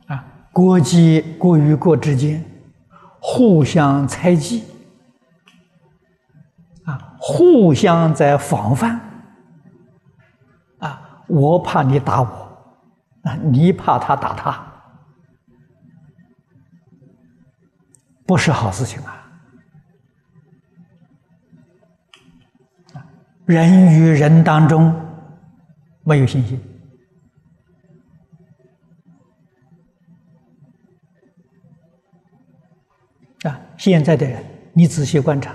[0.08, 2.44] 啊，国际国与国之间
[3.22, 4.66] 互相猜忌，
[6.84, 9.00] 啊，互相在防范。
[11.32, 12.28] 我怕你打我，
[13.24, 14.68] 啊，你怕他打他。
[18.26, 19.18] 不是好事情啊！
[23.46, 24.94] 人与人当中
[26.04, 26.62] 没有信心
[33.44, 33.60] 啊！
[33.78, 35.54] 现在的人，你仔细观察，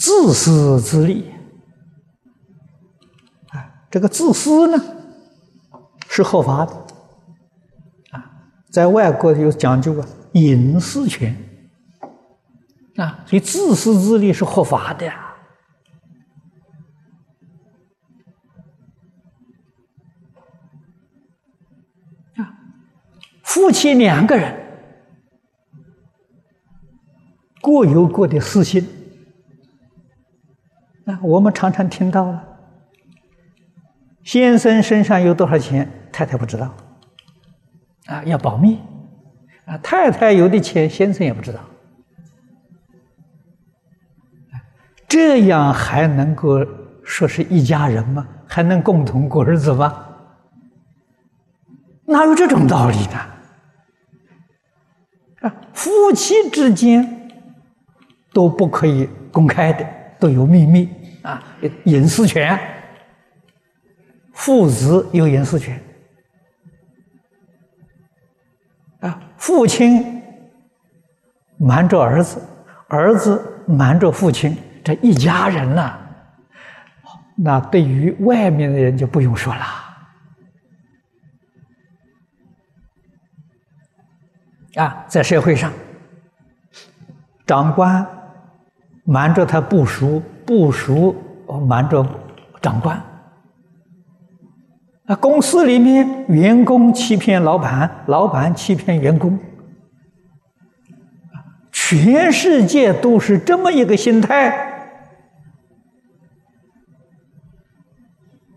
[0.00, 1.30] 自私自利
[3.50, 3.84] 啊！
[3.90, 4.82] 这个自私呢，
[6.08, 6.72] 是合法的。
[8.12, 8.32] 啊
[8.70, 11.36] 在外国有讲究啊，隐私权
[12.96, 15.34] 啊，所以自私自利是合法的呀。
[22.36, 22.56] 啊，
[23.42, 24.56] 夫妻两个人
[27.60, 28.82] 各有各的私心
[31.22, 32.44] 我们常常听到了，
[34.22, 36.74] 先生身上有多少钱，太太不知道。
[38.06, 38.78] 啊，要保密，
[39.66, 41.60] 啊，太太有的钱，先生也不知道，
[45.08, 46.64] 这样还能够
[47.04, 48.26] 说是一家人吗？
[48.48, 50.06] 还能共同过日子吗？
[52.04, 53.18] 哪有这种道理呢？
[55.42, 57.30] 啊，夫妻之间
[58.32, 59.86] 都不可以公开的，
[60.18, 60.88] 都有秘密
[61.22, 61.42] 啊，
[61.84, 62.58] 隐私权，
[64.32, 65.80] 父子有隐私权
[69.00, 69.20] 啊。
[69.36, 70.22] 父亲
[71.58, 72.42] 瞒着儿子，
[72.88, 75.98] 儿子瞒着父亲，这一家人呐，
[77.36, 79.64] 那对于外面的人就不用说了。
[84.76, 85.72] 啊，在社会上，
[87.44, 88.06] 长官
[89.04, 91.14] 瞒着他部属，部属
[91.68, 92.04] 瞒着
[92.60, 93.00] 长官。
[95.04, 99.38] 那公司里面，员工欺骗老板，老板欺骗员工，
[101.70, 104.52] 全世界都是这么一个心态，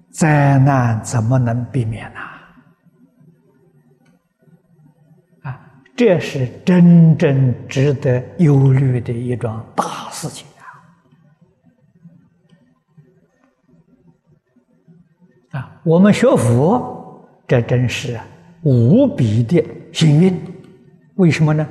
[0.10, 2.19] 灾难怎么能避免呢？
[5.43, 5.62] 啊，
[5.95, 10.47] 这是真正值得忧虑的一桩大事情。
[15.54, 18.20] 啊，我们学佛，这真是
[18.63, 20.39] 无比的幸运。
[21.16, 21.66] 为什么呢？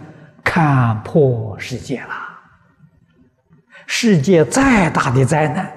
[0.44, 2.08] 看破世界了。
[3.86, 5.70] 世界再大的灾难，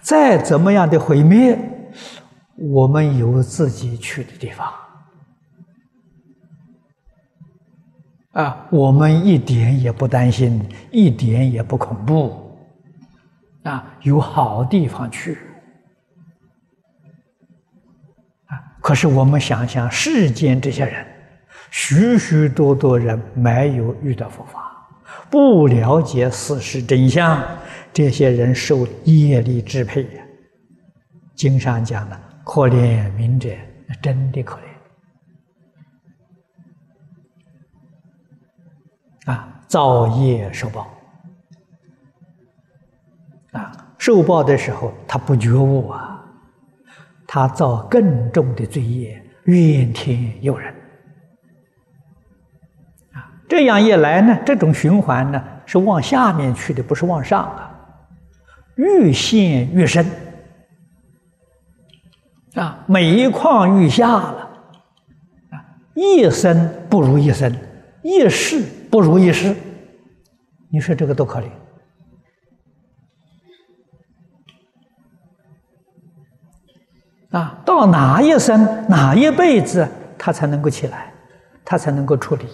[0.00, 1.56] 再怎么样的毁灭，
[2.56, 4.72] 我们有自己去的地方。
[8.32, 10.60] 啊，我们一点也不担心，
[10.90, 12.56] 一点也不恐怖。
[13.62, 15.38] 啊，有好地方去。
[18.82, 21.06] 可是我们想想，世间这些人，
[21.70, 24.72] 许许多多人没有遇到佛法，
[25.30, 27.40] 不了解事实真相，
[27.92, 30.22] 这些人受业力支配呀。
[31.36, 33.50] 经上讲的，可怜悯者，
[34.02, 34.58] 真的可
[39.26, 39.60] 怜啊！
[39.68, 40.92] 造业受报
[43.52, 46.21] 啊，受报的时候他不觉悟啊。
[47.34, 50.70] 他造更重的罪业，怨天尤人
[53.14, 53.32] 啊！
[53.48, 57.74] 这样一来呢，这种循环呢是往下面去的，不是往上啊，
[58.74, 60.04] 越陷越深
[62.54, 64.50] 啊，每一况愈下了
[65.52, 65.64] 啊，
[65.94, 67.50] 一生不如一生，
[68.02, 69.56] 一世不如一世，
[70.68, 71.46] 你说这个多可怜！
[77.32, 81.12] 啊，到哪一生哪一辈子，他才能够起来？
[81.64, 82.46] 他才能够处理。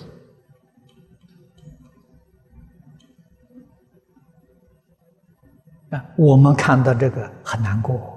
[5.90, 8.14] 啊，我们看到这个很难过。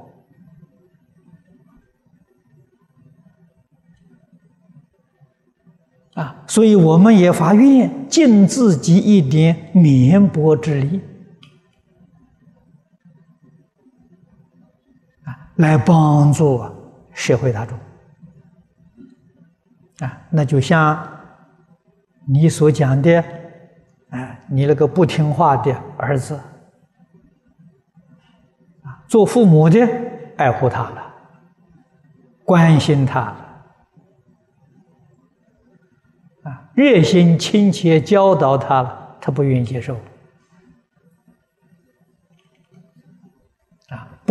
[6.13, 11.01] 啊，所以我们也发愿尽自己一点绵薄之力，
[15.61, 16.61] 来帮助
[17.13, 17.77] 社会大众。
[19.99, 21.07] 啊，那就像
[22.27, 23.23] 你所讲的，
[24.09, 26.35] 啊，你那个不听话的儿子，
[28.83, 29.87] 啊，做父母的
[30.37, 31.13] 爱护他了，
[32.43, 33.47] 关心他了。
[36.43, 39.95] 啊热心亲切教导他了，他不愿意接受。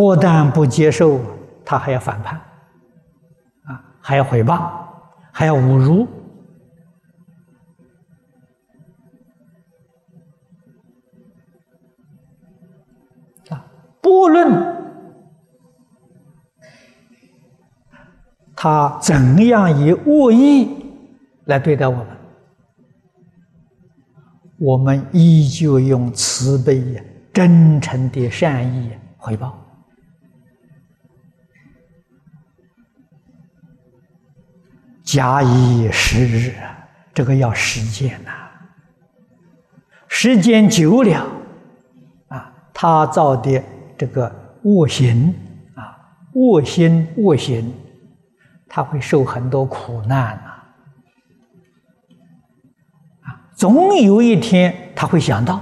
[0.01, 1.20] 不但不接受，
[1.62, 2.40] 他还要反叛，
[3.64, 4.66] 啊，还要毁谤，
[5.30, 6.09] 还要侮辱。
[13.51, 13.62] 啊，
[14.01, 14.51] 不论
[18.57, 20.82] 他怎样以恶意
[21.44, 22.07] 来对待我们。
[24.59, 26.82] 我们依旧用慈悲、
[27.34, 29.60] 真诚的善意回报，
[35.13, 36.55] 假以时日，
[37.13, 38.31] 这个要实践呐。
[40.07, 41.27] 时间久了，
[42.29, 43.61] 啊，他造的
[43.99, 44.33] 这个
[44.63, 45.35] 恶行
[45.75, 45.99] 啊，
[46.35, 47.73] 恶心恶行，
[48.69, 50.53] 他会受很多苦难呐。
[53.57, 55.61] 总有一天他会想到，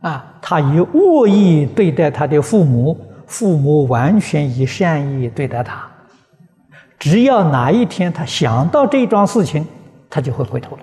[0.00, 5.91] 啊，他以恶意对待他的父母，父母完全以善意对待他。
[7.02, 9.66] 只要哪一天他想到这桩事情，
[10.08, 10.82] 他就会回头了。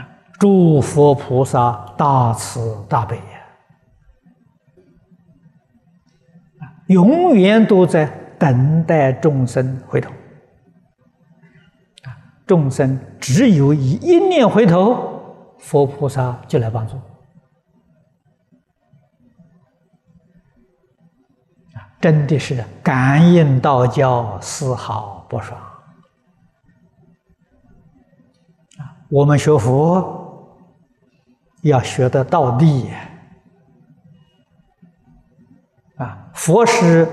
[0.00, 0.08] 啊，
[0.40, 3.22] 诸佛菩萨大慈大悲呀。
[6.86, 8.06] 永远都在
[8.38, 10.10] 等待众生回头，
[12.04, 12.16] 啊！
[12.46, 16.98] 众生只有一一念回头，佛菩萨就来帮助，
[22.02, 25.58] 真的是感应道教丝毫不爽，
[28.78, 28.98] 啊！
[29.08, 30.58] 我们学佛
[31.62, 32.90] 要学的到底。
[35.96, 37.06] 啊，佛是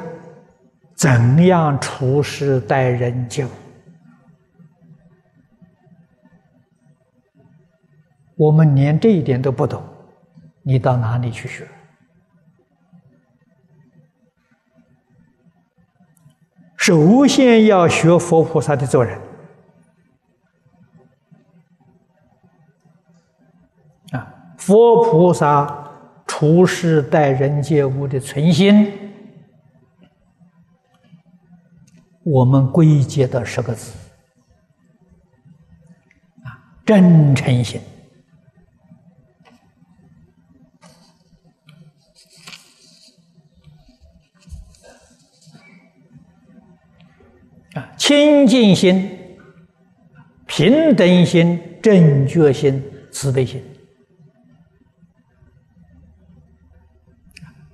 [0.95, 3.47] 怎样处事待人就？
[8.35, 9.83] 我们连这一点都不懂，
[10.63, 11.67] 你到哪里去学？
[16.89, 19.21] 首先要学佛菩萨的做人。
[24.11, 25.85] 啊，佛菩萨。
[26.25, 28.89] 处世待人接物的存心，
[32.23, 33.91] 我们归结到十个字
[36.45, 37.81] 啊，真诚心
[47.99, 49.11] 清净心、
[50.47, 52.81] 平等心、正觉心、
[53.11, 53.61] 慈悲心。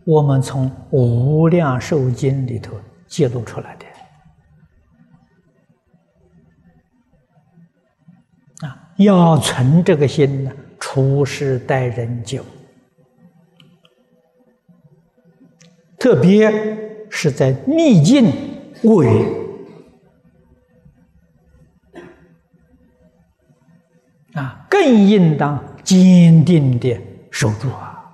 [0.03, 2.75] 我们从《无量寿经》里头
[3.07, 3.85] 记录出来的
[8.67, 12.43] 啊，要存这个心呢，处世待人就，
[15.97, 16.51] 特别
[17.09, 18.31] 是在逆境
[18.83, 19.44] 恶缘
[24.75, 26.99] 更应当坚定的
[27.31, 28.11] 守住啊。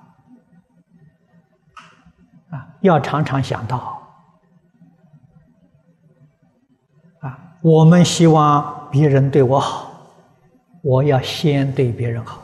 [2.50, 4.00] 啊要常常想到，
[7.18, 9.90] 啊，我们希望别人对我好，
[10.82, 12.42] 我要先对别人好，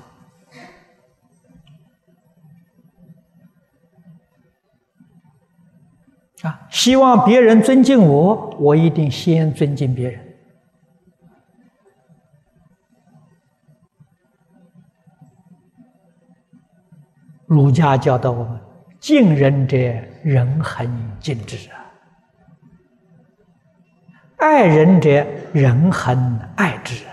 [6.43, 10.28] 啊，希望别人尊敬我，我一定先尊敬别人。
[17.49, 18.61] 儒家教导我们。
[19.01, 19.77] 敬人者，
[20.25, 20.89] 人恒
[21.21, 21.79] 敬之啊；
[24.39, 27.05] 爱人者，人恒爱之。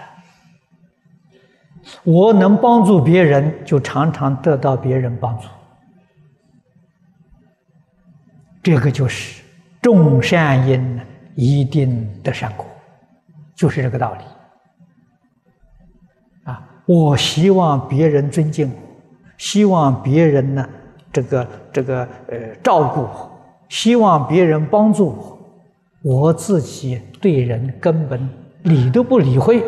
[2.03, 5.47] 我能帮助别人，就常常得到别人帮助。
[8.63, 9.43] 这个就是
[9.79, 10.99] 种善因
[11.35, 12.65] 一定得善果，
[13.53, 14.23] 就是这个道理。
[16.45, 18.75] 啊，我希望别人尊敬我，
[19.37, 20.69] 希望别人呢，
[21.11, 23.31] 这个这个呃照顾我，
[23.69, 25.07] 希望别人帮助
[26.01, 28.29] 我，我自己对人根本
[28.63, 29.63] 理都不理会，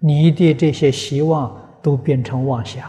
[0.00, 2.88] 你的这些希望都变成妄想。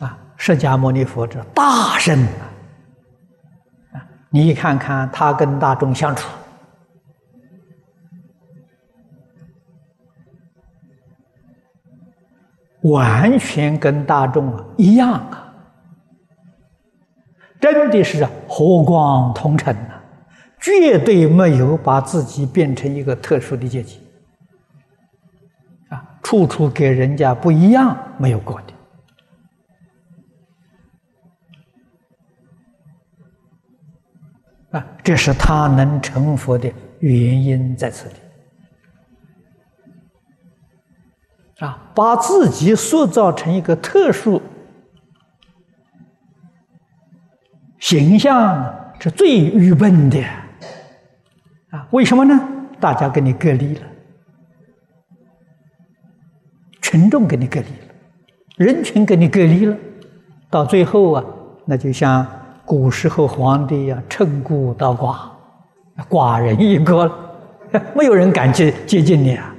[0.00, 2.47] 啊释迦牟尼佛这大圣啊，
[4.30, 6.28] 你看看他跟大众相处，
[12.82, 15.52] 完全跟大众啊一样啊，
[17.60, 19.94] 真的是和光同尘呐，
[20.60, 24.00] 绝对没有把自己变成一个特殊的阶级。
[25.88, 28.74] 啊，处处给人家不一样，没有过的。
[34.70, 38.14] 啊，这是他能成佛的原因在此里。
[41.60, 44.40] 啊，把自己塑造成一个特殊
[47.80, 50.22] 形象是最愚笨的。
[51.70, 52.38] 啊，为什么呢？
[52.78, 53.86] 大家跟你隔离了，
[56.82, 57.94] 群众跟你隔离了，
[58.56, 59.76] 人群跟你隔离了，
[60.50, 61.24] 到最后啊，
[61.64, 62.37] 那就像。
[62.68, 65.30] 古时候皇帝呀，称孤道寡，
[66.06, 67.10] 寡人一个，
[67.96, 69.54] 没有人敢接 接近你啊！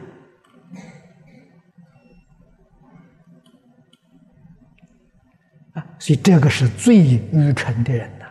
[5.74, 8.26] 啊，所以这个是最愚蠢的人呐，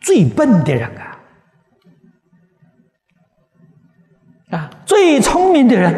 [0.00, 1.20] 最笨的人啊！
[4.50, 5.94] 啊，最聪明的人，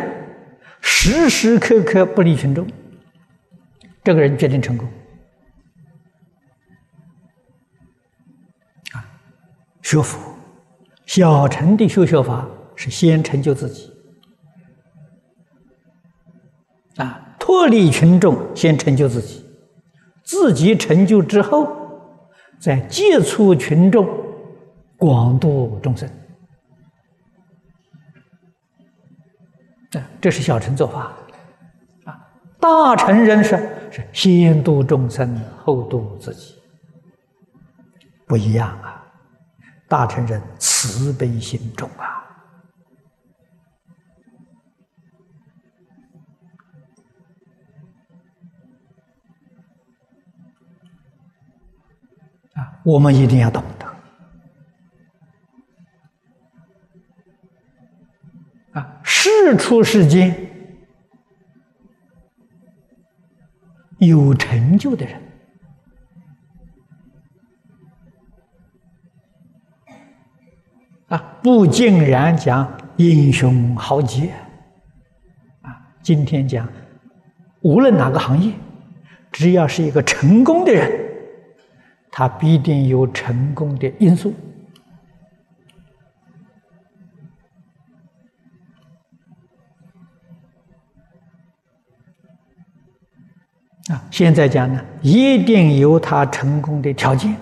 [0.83, 2.68] 时时刻刻不离群众，
[4.05, 4.87] 这个人决定成功。
[9.91, 10.20] 学佛，
[11.05, 13.93] 小乘的修学法是先成就自己，
[16.95, 19.45] 啊，脱离群众，先成就自己，
[20.22, 21.66] 自己成就之后，
[22.61, 24.09] 再接触群众，
[24.97, 26.09] 广度众生，
[30.20, 31.16] 这是小乘做法，
[32.05, 32.30] 啊，
[32.61, 33.59] 大乘人士
[33.91, 36.55] 是先度众生，后度自己，
[38.28, 38.99] 不一样啊。
[39.91, 42.22] 大乘人慈悲心重啊！
[52.55, 53.86] 啊，我们一定要懂得
[58.80, 59.01] 啊！
[59.03, 60.32] 事出世间
[63.99, 65.30] 有成就的人。
[71.43, 74.30] 不竟然讲英雄豪杰，
[75.62, 75.72] 啊，
[76.03, 76.68] 今天讲，
[77.62, 78.53] 无论哪个行业，
[79.32, 80.91] 只要是一个成功的人，
[82.11, 84.34] 他必定有成功的因素。
[93.88, 97.34] 啊，现在讲呢，一定有他成功的条件。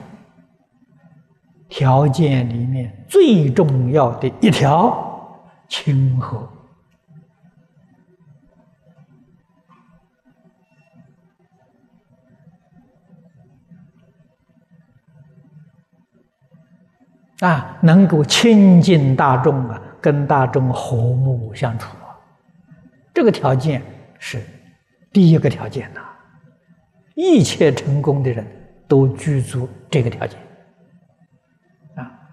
[1.68, 6.48] 条件里面最重要的一条，亲和
[17.40, 22.18] 啊，能够亲近大众啊，跟大众和睦相处啊，
[23.14, 23.80] 这个条件
[24.18, 24.42] 是
[25.12, 26.00] 第一个条件呐。
[27.14, 28.46] 一切成功的人
[28.88, 30.47] 都具足这个条件。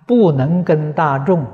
[0.06, 1.46] 不能跟大众。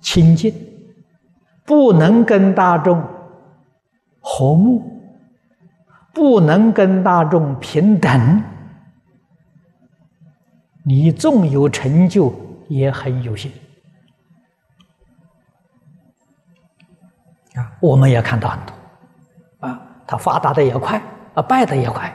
[0.00, 0.54] 亲近，
[1.66, 3.02] 不能跟大众
[4.20, 4.82] 和睦，
[6.14, 8.42] 不能跟大众平等，
[10.82, 12.34] 你纵有成就
[12.68, 13.52] 也很有限。
[17.54, 17.76] 啊！
[17.80, 18.77] 我们也看到很多。
[20.08, 21.00] 他发达的也快，
[21.34, 22.12] 啊，败的也快，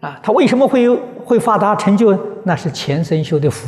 [0.00, 2.14] 啊，他为什么会有会发达成就？
[2.44, 3.66] 那是前生修的福，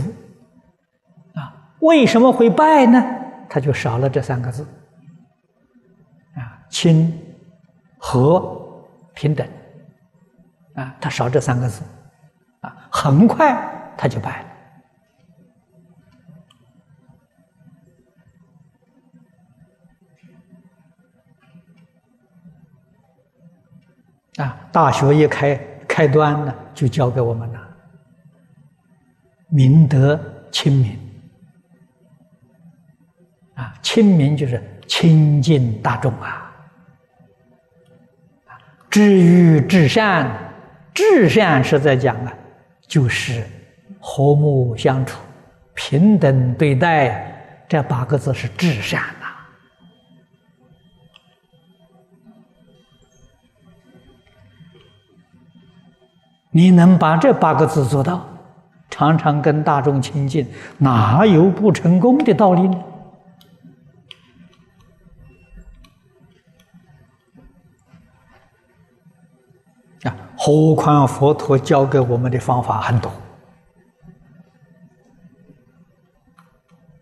[1.32, 3.02] 啊，为什么会败呢？
[3.48, 4.62] 他就少了这三个字，
[6.36, 7.18] 啊，亲、
[7.98, 9.48] 和、平等，
[10.74, 11.82] 啊，他少这三个字，
[12.60, 13.56] 啊，很快
[13.96, 14.49] 他就败了。
[24.40, 27.60] 啊，大学一开开端呢，就教给我们了，
[29.48, 30.18] 明德
[30.50, 30.98] 亲民，
[33.54, 36.50] 啊，亲民就是亲近大众啊。
[38.88, 40.26] 至于至善，
[40.94, 42.32] 至善是在讲啊，
[42.88, 43.44] 就是
[44.00, 45.20] 和睦相处、
[45.74, 49.02] 平等对待，这八个字是至善。
[56.50, 58.26] 你能把这八个字做到，
[58.90, 60.46] 常常跟大众亲近，
[60.78, 62.84] 哪有不成功的道理呢？
[70.04, 73.12] 啊何况佛陀教给我们的方法很多。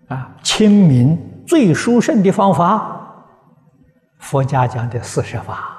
[0.09, 3.25] 啊，亲民最殊胜的方法，
[4.19, 5.78] 佛家讲的四十法，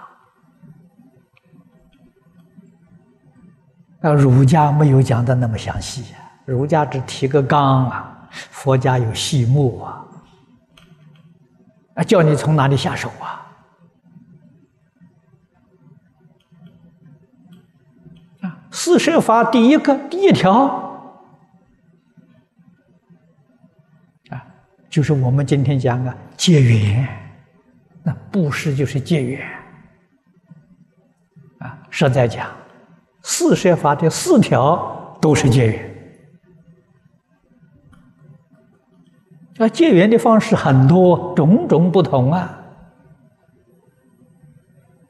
[4.02, 10.06] 那儒家没有讲的那么详细，儒家只提个纲啊，佛家有细目啊，
[11.96, 13.36] 啊，叫你从哪里下手啊？
[18.72, 20.64] 四摄法第一个第一条
[24.30, 24.46] 啊，
[24.90, 27.06] 就是我们今天讲的结缘，
[28.04, 29.46] 那布施就是结缘
[31.58, 31.78] 啊。
[31.90, 32.48] 实在讲，
[33.32, 35.96] 四摄法的四条都是结缘
[39.60, 39.70] 啊。
[39.70, 42.60] 结缘的方式很多，种种不同啊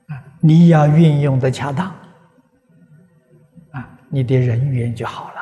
[0.09, 1.87] 啊，你要运用的恰当。
[3.71, 5.41] 啊你的人缘就好了，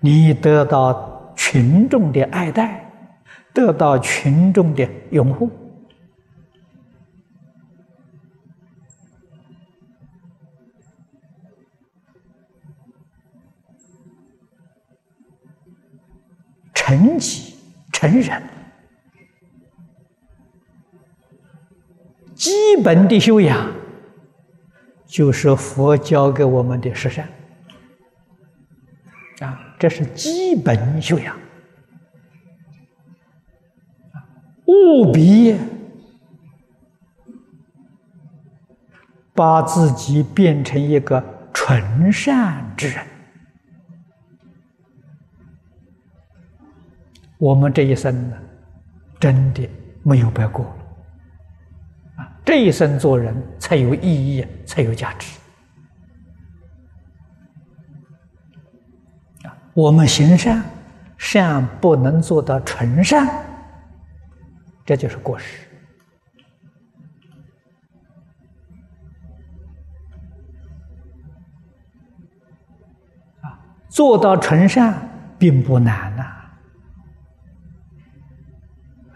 [0.00, 2.90] 你得到群众的爱戴，
[3.52, 5.50] 得到群众的拥护，
[16.88, 17.54] 成己
[17.92, 18.42] 成人，
[22.34, 22.50] 基
[22.82, 23.70] 本的修养。
[25.06, 27.28] 就是佛教给我们的十善
[29.40, 31.34] 啊，这是基本修养
[34.66, 35.56] 务必
[39.34, 41.22] 把自己变成一个
[41.54, 43.06] 纯善之人。
[47.38, 48.36] 我们这一生呢，
[49.20, 49.68] 真的
[50.02, 50.66] 没有白过。
[52.44, 55.38] 这一生做人才有意义，才有价值。
[59.46, 60.64] 啊，我们行善，
[61.18, 63.28] 善不能做到纯善，
[64.84, 65.62] 这就是过失。
[73.42, 73.60] 啊，
[73.90, 74.98] 做到纯善
[75.38, 76.07] 并不难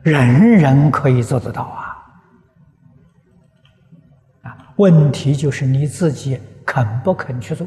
[0.02, 1.98] 人人可以做得到啊。
[4.42, 7.66] 啊问题就是你自己肯不肯去做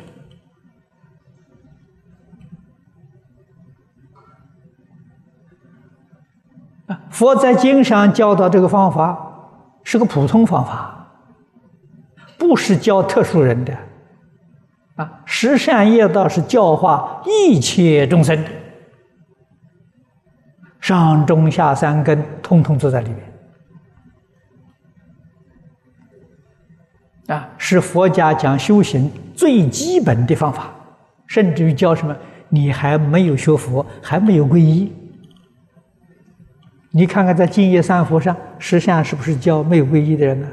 [6.88, 7.00] 啊？
[7.10, 9.18] 佛在经上教导这个方法
[9.84, 11.08] 是个普通方法，
[12.38, 13.76] 不是教特殊人的
[14.96, 15.22] 啊。
[15.26, 18.38] 十善业道是教化一切众生，
[20.86, 23.20] 上中下三根通通都在里面。
[27.36, 30.72] 啊，是佛家讲修行最基本的方法，
[31.26, 32.16] 甚至于教什么？
[32.50, 34.94] 你还没有学佛，还没有皈依。
[36.92, 40.48] 你看看在净业三佛上，实相是不是教没有皈依的人呢？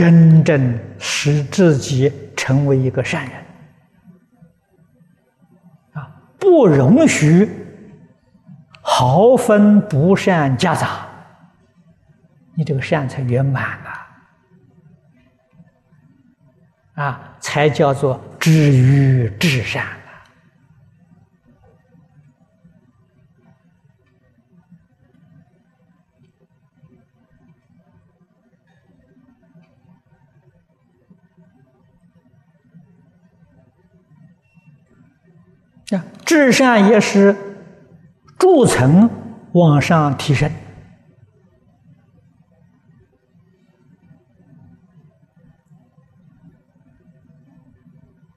[0.00, 3.32] 真正使自己成为一个善人。
[5.92, 7.46] 啊不容许
[8.80, 11.06] 毫分不善夹杂，
[12.54, 13.62] 你这个善才圆满
[16.94, 17.04] 啊！
[17.04, 19.84] 啊，才叫做知于至善
[35.90, 37.34] 啊，至善也是
[38.38, 39.10] 逐层
[39.52, 40.48] 往上提升。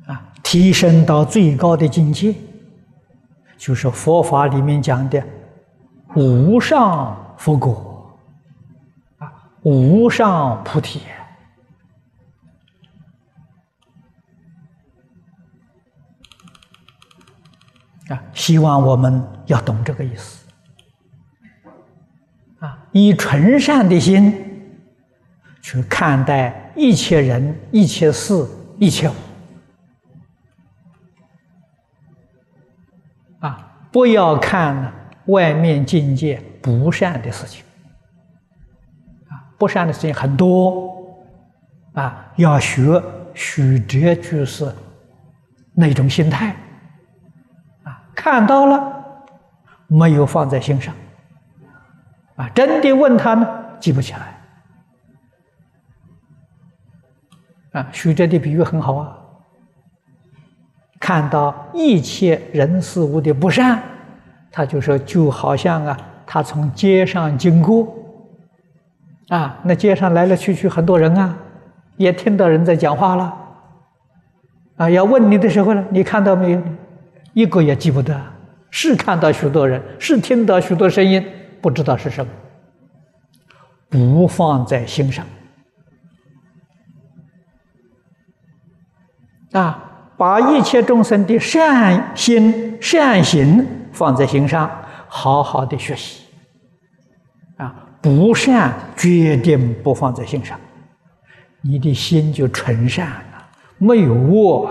[0.07, 2.33] 啊，提升到最高的境界，
[3.55, 5.23] 就是佛法里面讲的
[6.15, 8.17] 无上佛果，
[9.19, 9.31] 啊，
[9.61, 11.01] 无上菩提。
[18.09, 20.45] 啊，希望我们要懂这个意思。
[22.59, 24.33] 啊，以纯善的心
[25.61, 28.45] 去看待一切人、一切事、
[28.77, 29.13] 一切物。
[33.39, 34.93] 啊，不要看
[35.25, 37.63] 外面境界不善的事情，
[39.29, 40.95] 啊，不善的事情很多，
[41.93, 43.01] 啊，要学
[43.33, 44.73] 许哲居士
[45.73, 46.55] 那种心态，
[48.15, 49.03] 看到了
[49.87, 50.93] 没有放在心上，
[52.35, 53.47] 啊，真的问他呢，
[53.79, 54.39] 记不起来，
[57.73, 59.17] 啊，许哲的比喻很好啊。
[60.99, 63.81] 看到一切人事物的不善，
[64.51, 67.93] 他就说就好像啊，他从街上经过，
[69.27, 71.35] 啊，那街上来来去去很多人啊，
[71.97, 73.37] 也听到人在讲话了，
[74.77, 76.61] 啊，要问你的时候呢，你看到没有？
[77.33, 78.19] 一个也记不得，
[78.69, 81.25] 是看到许多人，是听到许多声音，
[81.61, 82.31] 不知道是什么，
[83.89, 85.25] 不放在心上，
[89.51, 89.89] 啊。
[90.15, 94.69] 把一切众生的善心、善行放在心上，
[95.07, 96.23] 好好的学习。
[97.57, 100.57] 啊，不善决定不放在心上，
[101.61, 104.69] 你的心就纯善了，没有恶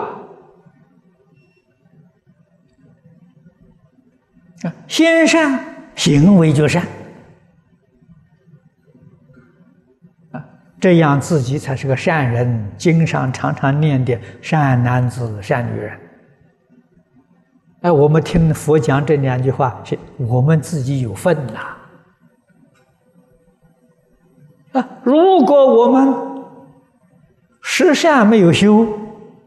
[4.62, 4.68] 啊。
[4.68, 5.58] 啊，心善，
[5.94, 6.82] 行为就善。
[10.80, 15.96] 这样自己才是个善人，经上常常念的善男子、善女人。
[17.82, 19.80] 哎，我们听佛讲这两句话，
[20.16, 21.76] 我们自己有份呐。
[24.72, 26.14] 啊，如果我们
[27.60, 28.84] 十善没有修，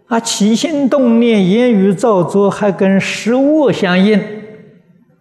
[0.07, 4.34] 啊，起心动念、言语造作还跟食物相应，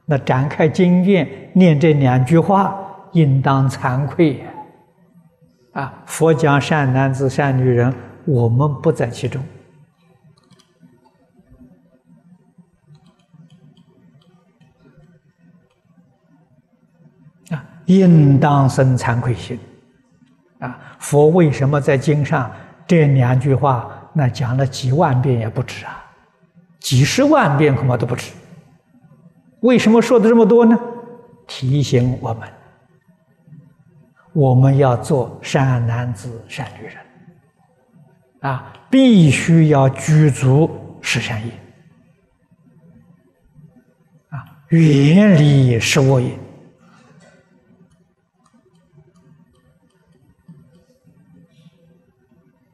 [0.06, 2.78] 那展开经验念这两句话，
[3.12, 4.44] 应当惭愧。
[5.72, 5.92] 啊！
[6.06, 7.92] 佛讲善男子、善女人，
[8.26, 9.42] 我们不在其中。
[17.50, 19.58] 啊，应当生惭愧心。
[20.60, 22.48] 啊，佛为什么在经上
[22.86, 26.04] 这两句话，那讲了几万遍也不止啊，
[26.78, 28.30] 几十万遍恐怕都不止。
[29.64, 30.78] 为什么说的这么多呢？
[31.46, 32.48] 提醒我们。
[34.34, 36.96] 我们要做善男子、善女人，
[38.40, 40.68] 啊，必须要具足
[41.00, 41.52] 十善业，
[44.30, 46.36] 啊，远离十恶业，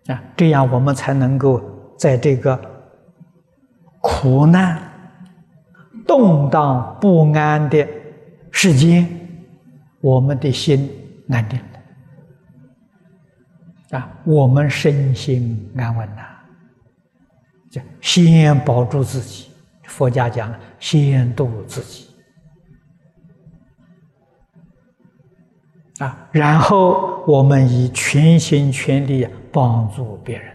[0.07, 1.63] 啊，这样我们才能够
[1.99, 2.59] 在这个
[4.01, 4.90] 苦难、
[6.11, 7.87] 动荡不安的
[8.51, 9.07] 世间，
[10.01, 10.91] 我们的心。
[11.33, 11.57] 安定
[13.91, 16.23] 了啊，我们身心安稳呐，
[17.71, 19.49] 就先保住自己。
[19.85, 22.09] 佛家讲，先度自己
[26.01, 30.53] 啊，然后我们以全心全力帮助别人。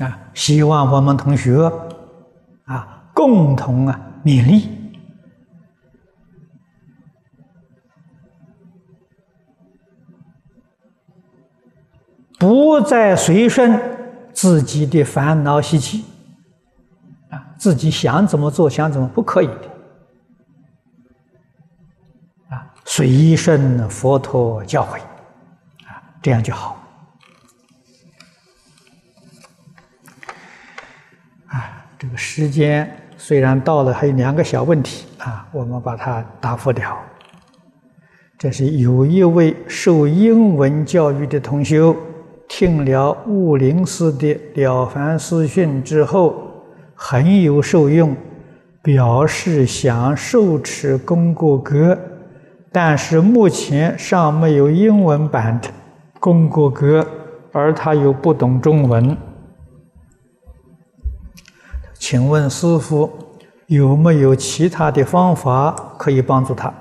[0.00, 1.70] 啊，希望我们同学
[2.64, 4.66] 啊，共同啊勉励，
[12.38, 13.78] 不再随顺
[14.32, 16.06] 自己的烦恼习气
[17.28, 19.68] 啊，自己想怎么做，想怎么不可以的
[22.48, 24.98] 啊，随顺佛陀教诲
[25.86, 26.79] 啊，这样就好。
[32.00, 36.96] 这个时间虽然到了，还有两个小问题啊，我们把它答复掉。
[38.38, 41.94] 这是有一位受英文教育的同修，
[42.48, 46.42] 听了悟灵寺的《了凡四训》之后，
[46.94, 48.16] 很有受用，
[48.80, 51.98] 表示想受持功过格，
[52.72, 55.68] 但是目前尚没有英文版的
[56.18, 57.06] 功过格，
[57.52, 59.14] 而他又不懂中文，
[62.00, 63.12] 请问师傅
[63.66, 66.72] 有没有其他的方法可以帮助他？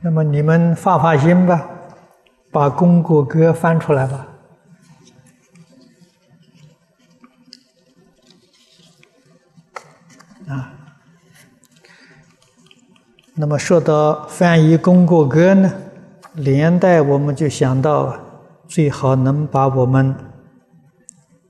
[0.00, 1.68] 那么你们发发心吧，
[2.50, 4.26] 把功过格翻出来吧。
[10.48, 10.72] 啊，
[13.34, 15.70] 那么说到翻译功过格呢，
[16.32, 18.16] 连带我们就想到，
[18.66, 20.14] 最好能把我们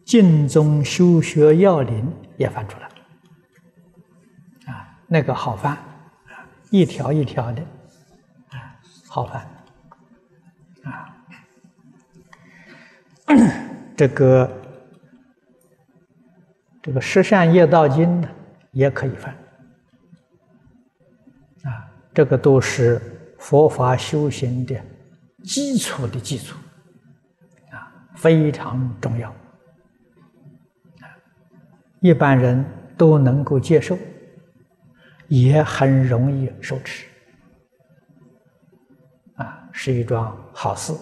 [0.07, 2.86] 净宗修学要领也翻出来，
[4.72, 5.76] 啊，那个好翻，
[6.70, 7.61] 一条一条的，
[8.50, 9.46] 啊，好翻，
[10.84, 11.16] 啊，
[13.96, 14.62] 这个
[16.80, 18.28] 这个十善业道经呢。
[18.72, 19.34] 也可以翻，
[21.62, 23.00] 啊，这个都是
[23.38, 24.78] 佛法修行的
[25.42, 26.59] 基础的基础，
[27.70, 29.34] 啊，非常重要，
[32.07, 32.64] 一般人
[32.96, 33.98] 都能够接受，
[35.26, 37.04] 也很容易受持，
[39.34, 40.92] 啊，是一桩好事。